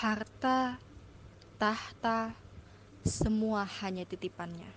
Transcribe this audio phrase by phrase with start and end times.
[0.00, 0.80] harta,
[1.60, 2.32] tahta,
[3.04, 4.72] semua hanya titipannya.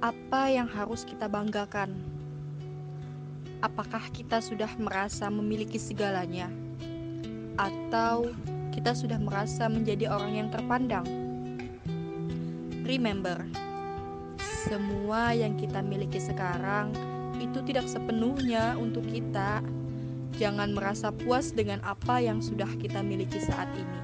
[0.00, 1.92] Apa yang harus kita banggakan?
[3.60, 6.48] Apakah kita sudah merasa memiliki segalanya,
[7.60, 8.32] atau
[8.72, 11.04] kita sudah merasa menjadi orang yang terpandang?
[12.88, 13.44] Remember,
[14.64, 16.88] semua yang kita miliki sekarang
[17.36, 19.60] itu tidak sepenuhnya untuk kita.
[20.34, 24.00] Jangan merasa puas dengan apa yang sudah kita miliki saat ini.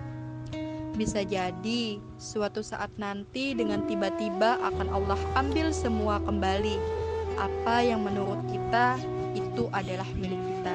[0.94, 6.78] Bisa jadi suatu saat nanti dengan tiba-tiba akan Allah ambil semua kembali.
[7.40, 9.00] Apa yang menurut kita
[9.34, 10.74] itu adalah milik kita.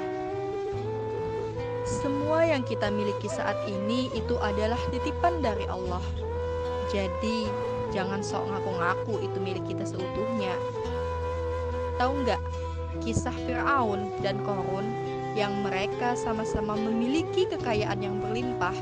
[1.88, 6.04] Semua yang kita miliki saat ini itu adalah titipan dari Allah.
[6.90, 7.48] Jadi,
[7.96, 10.58] jangan sok ngaku-ngaku itu milik kita seutuhnya.
[12.02, 12.42] Tahu nggak
[13.06, 15.07] kisah Fir'aun dan Korun
[15.38, 18.74] yang mereka sama-sama memiliki kekayaan yang berlimpah,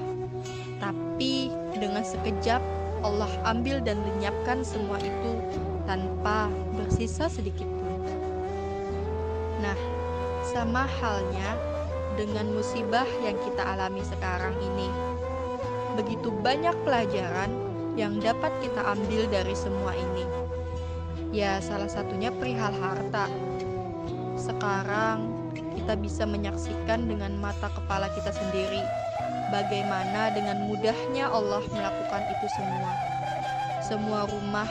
[0.80, 2.63] tapi dengan sekejap
[3.04, 5.32] Allah ambil dan lenyapkan semua itu
[5.84, 6.48] tanpa
[6.79, 7.99] bersisa sedikit pun.
[9.60, 9.77] Nah,
[10.48, 11.60] sama halnya
[12.16, 14.88] dengan musibah yang kita alami sekarang ini.
[15.99, 17.51] Begitu banyak pelajaran
[17.99, 20.24] yang dapat kita ambil dari semua ini.
[21.35, 23.27] Ya, salah satunya perihal harta.
[24.40, 25.35] Sekarang
[25.86, 28.82] kita bisa menyaksikan dengan mata kepala kita sendiri
[29.54, 32.91] bagaimana dengan mudahnya Allah melakukan itu semua.
[33.86, 34.66] Semua rumah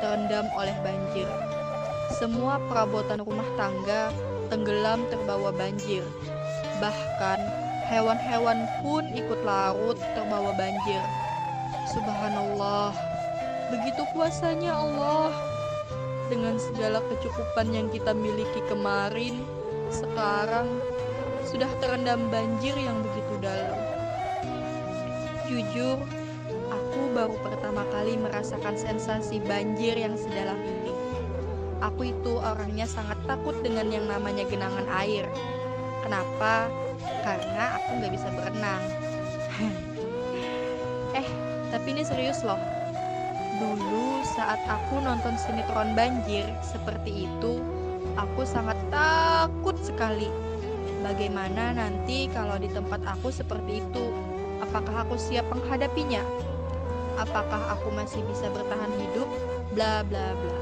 [0.00, 1.28] terendam oleh banjir.
[2.16, 4.08] Semua perabotan rumah tangga
[4.48, 6.00] tenggelam terbawa banjir.
[6.80, 7.38] Bahkan
[7.92, 11.04] hewan-hewan pun ikut larut terbawa banjir.
[11.92, 12.96] Subhanallah,
[13.68, 15.36] begitu kuasanya Allah.
[16.32, 19.44] Dengan segala kecukupan yang kita miliki kemarin,
[19.90, 20.82] sekarang
[21.46, 23.78] sudah terendam banjir yang begitu dalam.
[25.46, 26.02] Jujur,
[26.74, 30.92] aku baru pertama kali merasakan sensasi banjir yang sedalam ini.
[31.78, 35.30] Aku itu orangnya sangat takut dengan yang namanya genangan air.
[36.02, 36.66] Kenapa?
[37.22, 38.82] Karena aku nggak bisa berenang.
[41.20, 41.28] eh,
[41.70, 42.58] tapi ini serius loh.
[43.56, 47.62] Dulu saat aku nonton sinetron banjir seperti itu,
[48.16, 50.32] Aku sangat takut sekali.
[51.04, 54.04] Bagaimana nanti kalau di tempat aku seperti itu?
[54.64, 56.24] Apakah aku siap menghadapinya?
[57.20, 59.28] Apakah aku masih bisa bertahan hidup?
[59.76, 60.56] Bla bla bla.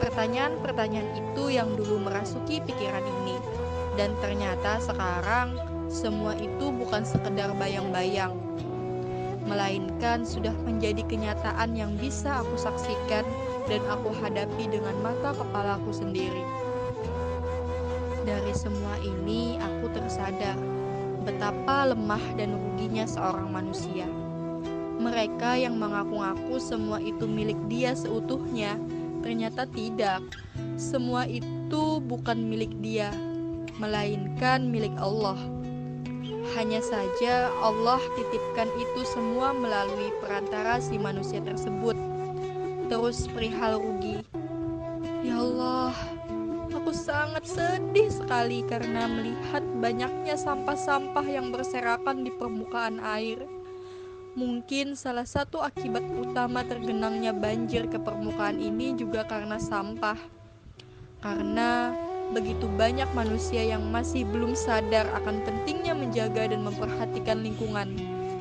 [0.00, 3.36] Pertanyaan-pertanyaan itu yang dulu merasuki pikiran ini.
[4.00, 5.60] Dan ternyata sekarang
[5.92, 8.32] semua itu bukan sekedar bayang-bayang,
[9.44, 13.26] melainkan sudah menjadi kenyataan yang bisa aku saksikan
[13.66, 16.46] dan aku hadapi dengan mata kepalaku sendiri.
[18.20, 20.56] Dari semua ini, aku tersadar
[21.24, 24.08] betapa lemah dan ruginya seorang manusia.
[25.00, 28.76] Mereka yang mengaku-ngaku semua itu milik dia seutuhnya,
[29.24, 30.20] ternyata tidak.
[30.76, 33.08] Semua itu bukan milik dia,
[33.80, 35.40] melainkan milik Allah.
[36.56, 41.96] Hanya saja Allah titipkan itu semua melalui perantara si manusia tersebut.
[42.92, 44.20] Terus perihal rugi.
[45.22, 45.94] Ya Allah,
[46.90, 53.46] Aku sangat sedih sekali karena melihat banyaknya sampah-sampah yang berserakan di permukaan air.
[54.34, 60.18] Mungkin salah satu akibat utama tergenangnya banjir ke permukaan ini juga karena sampah.
[61.22, 61.94] Karena
[62.34, 67.94] begitu banyak manusia yang masih belum sadar akan pentingnya menjaga dan memperhatikan lingkungan.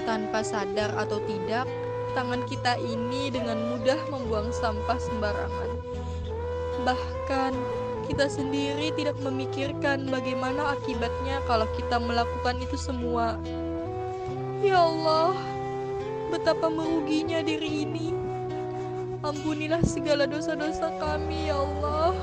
[0.09, 1.69] Tanpa sadar atau tidak,
[2.17, 5.69] tangan kita ini dengan mudah membuang sampah sembarangan.
[6.81, 7.53] Bahkan
[8.09, 13.37] kita sendiri tidak memikirkan bagaimana akibatnya kalau kita melakukan itu semua.
[14.65, 15.37] Ya Allah,
[16.33, 18.09] betapa meruginya diri ini.
[19.21, 22.17] Ampunilah segala dosa-dosa kami, ya Allah.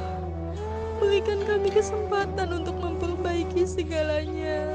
[0.99, 4.75] Berikan kami kesempatan untuk memperbaiki segalanya.